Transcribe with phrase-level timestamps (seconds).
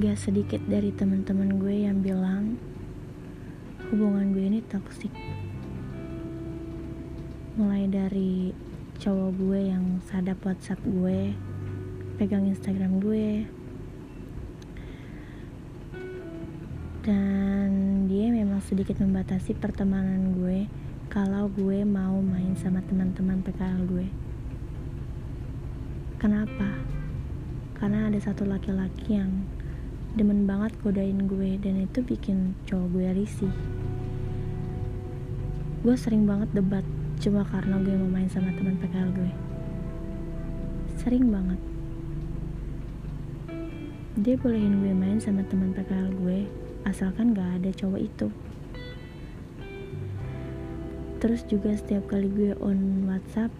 [0.00, 2.56] Gak sedikit dari teman-teman gue yang bilang
[3.92, 5.12] hubungan gue ini toksik.
[7.60, 8.56] Mulai dari
[8.96, 11.36] cowok gue yang sadap WhatsApp gue,
[12.16, 13.44] pegang Instagram gue,
[17.04, 17.68] dan
[18.08, 20.64] dia memang sedikit membatasi pertemanan gue
[21.12, 24.08] kalau gue mau main sama teman-teman PKL gue.
[26.16, 26.88] Kenapa?
[27.76, 29.59] Karena ada satu laki-laki yang
[30.10, 33.54] demen banget godain gue dan itu bikin cowok gue risih.
[35.86, 36.82] Gue sering banget debat
[37.22, 39.32] cuma karena gue mau main sama teman PKL gue.
[40.98, 41.60] Sering banget.
[44.18, 46.50] Dia bolehin gue main sama teman PKL gue
[46.82, 48.28] asalkan gak ada cowok itu.
[51.22, 53.54] Terus juga setiap kali gue on WhatsApp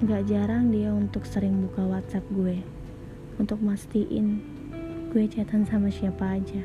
[0.00, 2.79] gak jarang dia untuk sering buka WhatsApp gue
[3.40, 4.44] untuk mastiin
[5.08, 6.60] gue chatan sama siapa aja.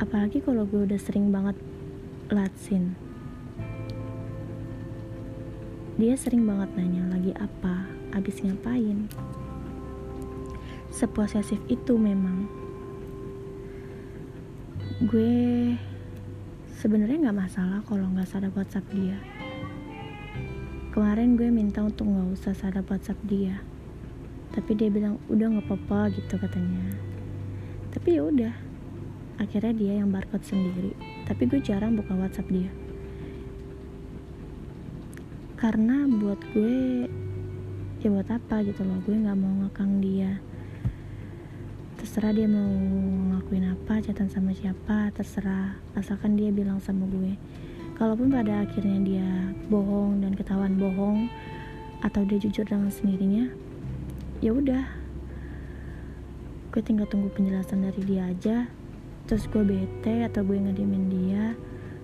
[0.00, 1.54] Apalagi kalau gue udah sering banget
[2.32, 2.96] latsin
[5.96, 9.08] dia sering banget nanya lagi apa abis ngapain.
[10.92, 12.44] Seposesif itu memang.
[15.08, 15.72] Gue
[16.76, 19.16] sebenarnya nggak masalah kalau nggak sadar WhatsApp dia.
[20.92, 23.64] Kemarin gue minta untuk nggak usah sadar WhatsApp dia
[24.52, 26.94] tapi dia bilang udah nggak apa-apa gitu katanya.
[27.90, 28.54] Tapi ya udah
[29.40, 30.92] akhirnya dia yang barcode sendiri.
[31.24, 32.70] Tapi gue jarang buka WhatsApp dia.
[35.56, 37.08] Karena buat gue
[38.04, 40.38] ya buat apa gitu loh gue nggak mau ngekang dia.
[41.96, 42.70] Terserah dia mau
[43.32, 45.80] ngelakuin apa catatan sama siapa terserah.
[45.96, 47.34] Asalkan dia bilang sama gue.
[47.96, 49.28] Kalaupun pada akhirnya dia
[49.72, 51.32] bohong dan ketahuan bohong
[52.04, 53.48] atau dia jujur dengan sendirinya
[54.44, 54.84] ya udah.
[56.72, 58.68] Gue tinggal tunggu penjelasan dari dia aja.
[59.26, 61.56] Terus gue bete atau gue ngedimin dia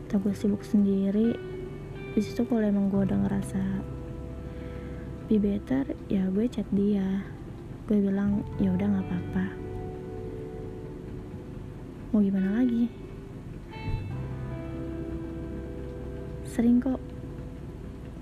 [0.09, 1.32] atau gue sibuk sendiri
[2.12, 3.62] di situ kalau emang gue udah ngerasa
[5.31, 7.25] be better ya gue chat dia.
[7.87, 9.47] Gue bilang ya udah nggak apa-apa.
[12.12, 12.88] Mau gimana lagi?
[16.48, 17.00] Sering kok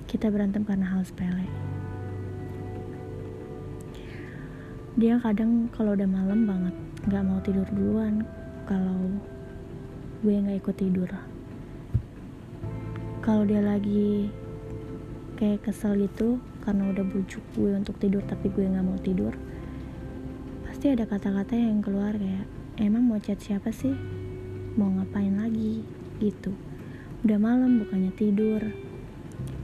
[0.07, 1.70] kita berantem karena hal sepele
[5.01, 6.77] dia kadang kalau udah malam banget
[7.09, 8.21] nggak mau tidur duluan.
[8.69, 9.17] Kalau
[10.21, 11.09] gue nggak ikut tidur.
[13.25, 14.29] Kalau dia lagi
[15.41, 19.33] kayak kesel gitu karena udah bujuk gue untuk tidur tapi gue nggak mau tidur
[20.69, 22.45] pasti ada kata-kata yang keluar kayak
[22.77, 23.97] emang mau chat siapa sih?
[24.77, 25.81] Mau ngapain lagi?
[26.21, 26.53] Gitu.
[27.25, 28.61] Udah malam bukannya tidur.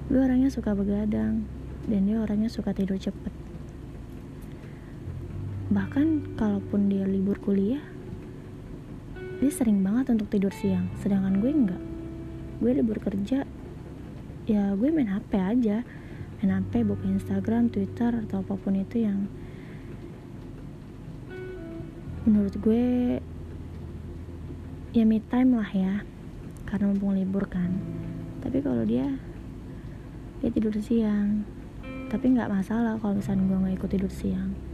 [0.09, 1.45] Gue orangnya suka begadang
[1.85, 3.33] dan dia orangnya suka tidur cepet
[5.67, 7.83] bahkan kalaupun dia libur kuliah
[9.37, 10.89] dia sering banget untuk tidur siang.
[10.97, 11.83] Sedangkan gue enggak.
[12.57, 13.45] Gue libur kerja
[14.49, 15.85] ya gue main HP aja.
[16.41, 19.29] Main HP buka Instagram Twitter atau apa pun itu yang
[22.25, 22.85] menurut gue
[24.97, 25.95] ya me time lah ya.
[26.65, 27.77] Karena mumpung libur kan.
[28.41, 29.21] Tapi kalau dia
[30.41, 31.45] dia tidur siang.
[32.09, 34.66] Tapi nggak masalah kalau misalnya gue nggak ikut tidur siang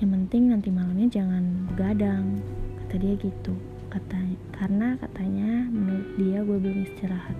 [0.00, 2.40] yang penting nanti malamnya jangan begadang.
[2.84, 3.54] Kata dia gitu.
[3.90, 7.38] Katanya karena katanya menurut dia gue belum istirahat.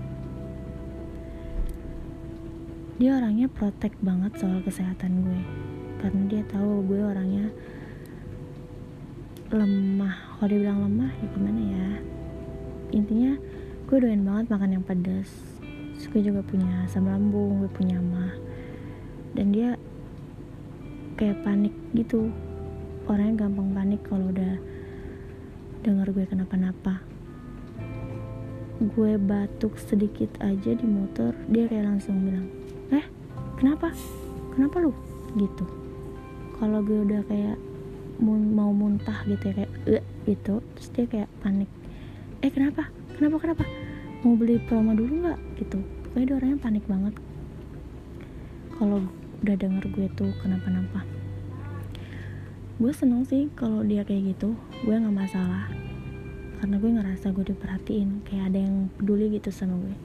[2.95, 5.41] Dia orangnya protek banget soal kesehatan gue.
[5.99, 7.51] Karena dia tahu gue orangnya
[9.51, 10.15] lemah.
[10.39, 11.89] Kalau dia bilang lemah ya gimana ya?
[12.95, 13.31] Intinya
[13.85, 15.55] gue doyan banget makan yang pedas
[16.15, 18.31] gue juga punya asam lambung gue punya mah.
[19.35, 19.75] Dan dia
[21.15, 22.31] kayak panik gitu.
[23.07, 24.59] Orangnya gampang panik kalau udah
[25.83, 27.01] dengar gue kenapa-napa.
[28.81, 32.47] Gue batuk sedikit aja di motor dia kayak langsung bilang
[32.91, 33.05] eh
[33.55, 33.95] kenapa?
[34.55, 34.91] Kenapa lu?
[35.39, 35.63] Gitu.
[36.59, 37.57] Kalau gue udah kayak
[38.23, 41.67] mau muntah gitu ya kayak eh gitu terus dia kayak panik
[42.43, 42.87] eh kenapa?
[43.15, 43.63] Kenapa kenapa?
[44.21, 45.39] Mau beli promo dulu nggak?
[45.61, 45.77] Gitu.
[45.79, 47.13] Pokoknya dia orangnya panik banget.
[48.75, 49.01] Kalau
[49.43, 51.03] udah denger gue tuh kenapa-napa.
[52.75, 54.51] Gue seneng sih kalau dia kayak gitu.
[54.83, 55.71] Gue nggak masalah.
[56.59, 58.27] Karena gue ngerasa gue diperhatiin.
[58.27, 59.95] Kayak ada yang peduli gitu sama gue.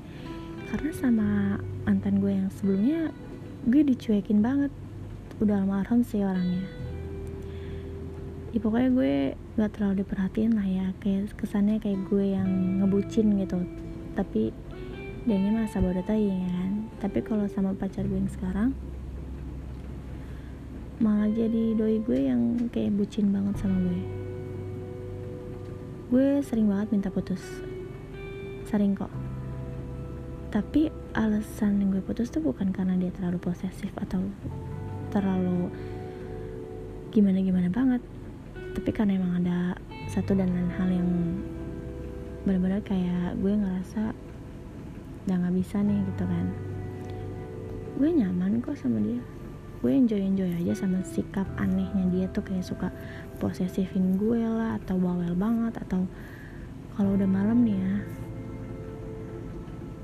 [0.70, 1.28] Karena sama
[1.82, 3.10] mantan gue yang sebelumnya
[3.66, 4.70] gue dicuekin banget.
[5.42, 6.62] Udah almarhum sih orangnya.
[8.50, 9.14] Ya pokoknya gue
[9.58, 10.86] gak terlalu diperhatiin lah ya.
[11.02, 12.50] Kayak kesannya kayak gue yang
[12.82, 13.66] ngebucin gitu.
[14.14, 14.54] Tapi
[15.26, 16.72] dia ini masa bodoh ya kan?
[17.02, 18.78] Tapi kalau sama pacar gue yang sekarang
[21.00, 24.00] malah jadi doi gue yang kayak bucin banget sama gue.
[26.12, 27.40] Gue sering banget minta putus.
[28.68, 29.08] Sering kok.
[30.52, 34.20] Tapi alasan yang gue putus tuh bukan karena dia terlalu posesif atau
[35.08, 35.72] terlalu
[37.16, 38.04] gimana gimana banget.
[38.76, 39.80] Tapi karena emang ada
[40.12, 41.10] satu dan lain hal yang
[42.44, 44.12] benar-benar kayak gue ngerasa
[45.24, 46.46] udah nggak bisa nih gitu kan.
[47.96, 49.39] Gue nyaman kok sama dia
[49.80, 52.92] gue enjoy enjoy aja sama sikap anehnya dia tuh kayak suka
[53.40, 56.04] posesifin gue lah atau bawel banget atau
[56.96, 57.96] kalau udah malam nih ya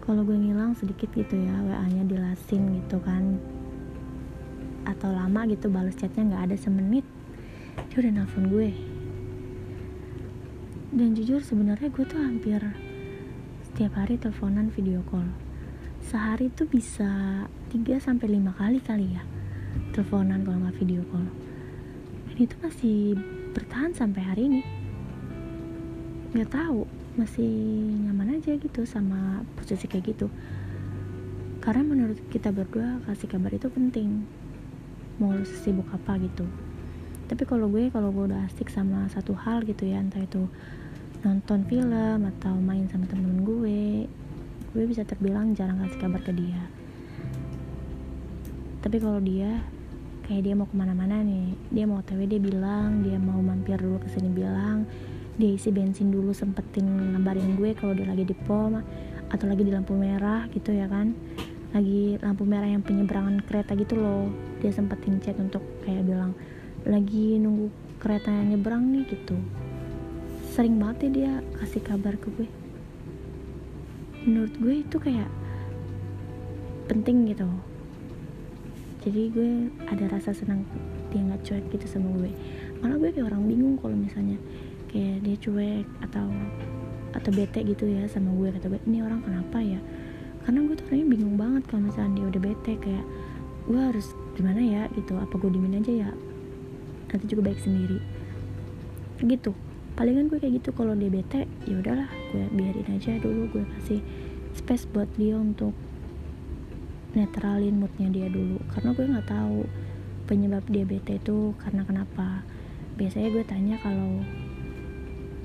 [0.01, 3.37] kalau gue ngilang sedikit gitu ya wa nya dilasin gitu kan
[4.87, 7.05] atau lama gitu balas chatnya nggak ada semenit
[7.91, 8.71] dia udah nelfon gue.
[10.97, 12.61] Dan jujur sebenarnya gue tuh hampir
[13.69, 15.29] setiap hari teleponan video call.
[16.01, 19.36] Sehari tuh bisa 3 sampai 5 kali kali ya
[19.97, 21.25] teleponan kalau nggak video call.
[22.29, 23.17] Dan itu masih
[23.57, 24.63] bertahan sampai hari ini.
[26.37, 26.85] Nggak tahu
[27.17, 27.49] masih
[28.05, 30.29] nyaman aja gitu sama posisi kayak gitu.
[31.65, 34.29] Karena menurut kita berdua kasih kabar itu penting.
[35.17, 35.33] Mau
[35.65, 36.45] sibuk apa gitu.
[37.25, 40.45] Tapi kalau gue kalau gue udah asik sama satu hal gitu ya entah itu
[41.25, 43.81] nonton film atau main sama temen-temen gue
[44.77, 46.69] gue bisa terbilang jarang kasih kabar ke dia.
[48.85, 49.65] Tapi kalau dia
[50.27, 51.55] kayak dia mau ke mana-mana nih.
[51.71, 54.85] Dia mau otw dia bilang dia mau mampir dulu ke sini bilang
[55.37, 58.81] dia isi bensin dulu sempetin ngabarin gue kalau dia lagi di pom
[59.29, 61.15] atau lagi di lampu merah gitu ya kan.
[61.71, 64.27] Lagi lampu merah yang penyeberangan kereta gitu loh.
[64.59, 66.35] Dia sempetin chat untuk kayak bilang
[66.83, 67.71] lagi nunggu
[68.03, 69.39] kereta yang nyebrang nih gitu.
[70.51, 71.33] Sering banget ya dia
[71.63, 72.49] kasih kabar ke gue.
[74.27, 75.31] Menurut gue itu kayak
[76.91, 77.47] penting gitu
[79.07, 80.67] jadi gue ada rasa senang
[81.15, 82.35] dia nggak cuek gitu sama gue.
[82.83, 84.35] Malah gue kayak orang bingung kalau misalnya
[84.91, 86.27] kayak dia cuek atau
[87.15, 88.51] atau bete gitu ya sama gue.
[88.51, 89.79] Kata gue ini orang kenapa ya?
[90.43, 93.05] Karena gue tuh orangnya bingung banget kalau misalnya dia udah bete kayak
[93.71, 94.83] gue harus gimana ya?
[94.99, 95.15] Gitu.
[95.15, 96.11] Apa gue dimin aja ya?
[97.07, 98.03] Nanti juga baik sendiri.
[99.23, 99.55] Gitu.
[99.95, 103.55] Palingan gue kayak gitu kalau dia bete ya udahlah gue biarin aja dulu.
[103.55, 104.03] Gue kasih
[104.59, 105.79] space buat dia untuk
[107.17, 108.61] netralin moodnya dia dulu.
[108.69, 109.65] Karena gue nggak tahu
[110.29, 112.45] penyebab dia bete itu karena kenapa.
[113.01, 114.21] Biasanya gue tanya kalau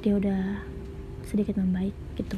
[0.04, 0.60] dia udah
[1.24, 2.36] sedikit membaik gitu.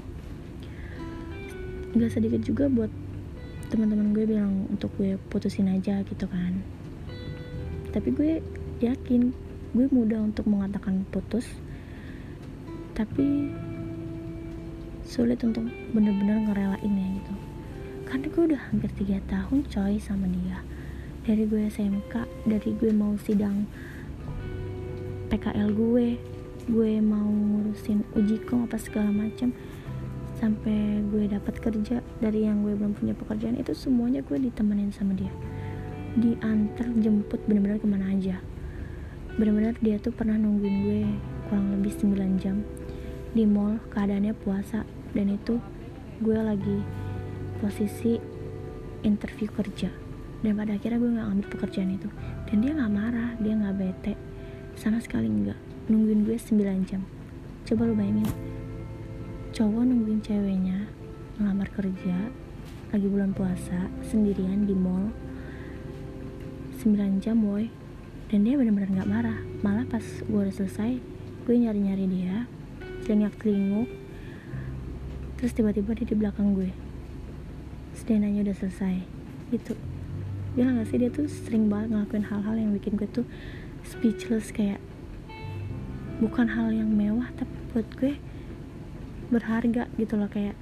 [1.97, 2.94] Nggak sedikit juga buat
[3.74, 6.62] teman-teman gue bilang untuk gue putusin aja gitu kan.
[7.89, 8.31] Tapi gue
[8.86, 9.33] yakin
[9.74, 11.50] gue mudah untuk mengatakan putus.
[12.94, 13.50] Tapi
[15.01, 17.52] sulit untuk bener-bener ngerelainnya gitu
[18.07, 20.63] karena gue udah hampir 3 tahun coy sama dia.
[21.23, 22.13] Dari gue SMK
[22.44, 23.63] dari gue mau sidang
[25.31, 26.07] PKL gue
[26.63, 29.51] gue mau ngurusin uji kom apa segala macam
[30.39, 35.15] sampai gue dapat kerja dari yang gue belum punya pekerjaan itu semuanya gue ditemenin sama
[35.15, 35.31] dia.
[36.19, 38.44] Diantar jemput bener-bener ke mana aja.
[39.39, 41.01] Bener-bener dia tuh pernah nungguin gue
[41.47, 42.59] kurang lebih 9 jam.
[43.31, 44.83] Di mall keadaannya puasa
[45.15, 45.57] dan itu
[46.19, 46.77] gue lagi
[47.63, 48.20] posisi
[49.08, 49.88] interview kerja.
[50.43, 52.12] Dan pada akhirnya gue nggak ngambil pekerjaan itu.
[52.51, 54.13] Dan dia nggak marah dia nggak bete.
[54.75, 55.88] Sama sekali nggak.
[55.88, 57.08] Nungguin gue 9 jam.
[57.63, 58.27] Coba lu bayangin
[59.53, 60.89] cowok nungguin ceweknya
[61.38, 62.34] ngelamar kerja
[62.89, 65.13] lagi bulan puasa sendirian di mall
[66.82, 67.70] 9 jam boy
[68.34, 69.39] dan dia benar-benar nggak marah.
[69.63, 71.00] Malah pas gue udah selesai
[71.43, 72.48] gue nyari-nyari dia
[73.03, 73.88] celingak celinguk
[75.36, 76.83] terus tiba-tiba dia di belakang gue
[77.93, 78.95] sedenanya udah selesai
[79.53, 79.73] gitu.
[80.53, 83.25] Bilang gak sih dia tuh sering banget ngelakuin hal-hal yang bikin gue tuh
[83.85, 84.81] speechless kayak
[86.21, 88.13] bukan hal yang mewah tapi buat gue
[89.33, 90.53] berharga gitu loh kayak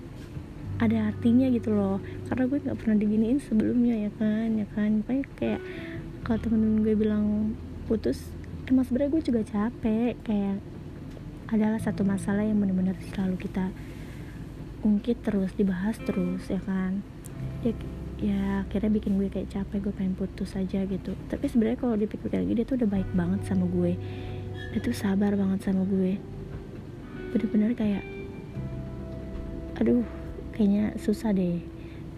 [0.80, 2.00] ada artinya gitu loh.
[2.32, 5.04] Karena gue nggak pernah diginiin sebelumnya ya kan ya kan.
[5.04, 5.62] Makanya kayak
[6.24, 8.32] kalau temen gue bilang putus
[8.72, 10.14] emang sebenarnya gue juga capek.
[10.24, 10.58] Kayak
[11.52, 13.76] adalah satu masalah yang benar-benar selalu kita
[14.82, 17.06] ungkit terus dibahas terus ya kan
[17.62, 17.74] ya
[18.22, 21.18] ya akhirnya bikin gue kayak capek gue pengen putus aja gitu.
[21.30, 23.98] Tapi sebenarnya kalau dipikir-pikir lagi dia tuh udah baik banget sama gue.
[24.72, 26.22] Dia tuh sabar banget sama gue.
[27.34, 28.06] Bener-bener kayak
[29.82, 30.06] aduh
[30.54, 31.58] kayaknya susah deh.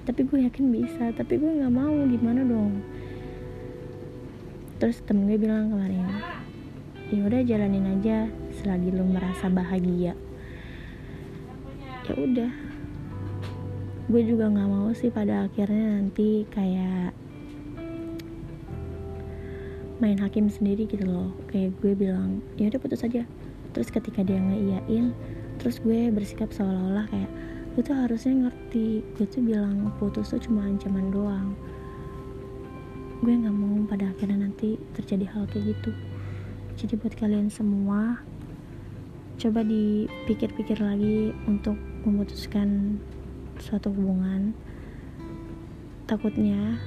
[0.04, 2.84] Tapi gue yakin bisa tapi gue nggak mau gimana dong?
[4.84, 6.04] Terus temen gue bilang kemarin
[7.14, 8.28] ya udah jalanin aja
[8.60, 10.20] selagi lo merasa bahagia.
[12.04, 12.52] Ya udah
[14.12, 17.16] gue juga nggak mau sih pada akhirnya nanti kayak
[20.04, 21.32] main hakim sendiri gitu loh.
[21.48, 23.24] Kayak gue bilang ya udah putus aja.
[23.72, 25.16] Terus ketika dia ngeiyain
[25.62, 27.32] terus gue bersikap seolah-olah kayak
[27.74, 29.00] gue tuh harusnya ngerti.
[29.16, 31.56] Gue tuh bilang putus tuh cuma ancaman doang.
[33.24, 35.96] Gue nggak mau pada akhirnya nanti terjadi hal kayak gitu.
[36.76, 38.20] Jadi buat kalian semua
[39.40, 43.00] coba dipikir-pikir lagi untuk memutuskan
[43.62, 44.56] suatu hubungan.
[46.10, 46.78] Takutnya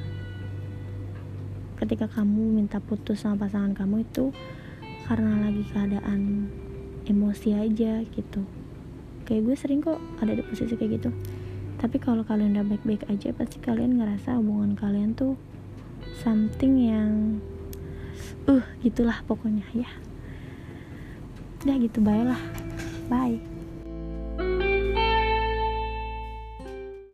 [1.77, 4.33] ketika kamu minta putus sama pasangan kamu itu
[5.07, 6.51] karena lagi keadaan
[7.07, 8.43] emosi aja gitu.
[9.27, 11.11] Kayak gue sering kok ada di posisi kayak gitu.
[11.77, 15.37] Tapi kalau kalian udah baik-baik aja pasti kalian ngerasa hubungan kalian tuh
[16.25, 17.39] something yang
[18.49, 19.91] uh gitulah pokoknya ya.
[21.63, 22.41] Udah gitu bye lah.
[23.07, 23.56] Bye